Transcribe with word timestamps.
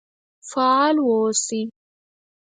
فعال 0.49 0.95
و 1.05 1.07
اوسئ 1.17 1.63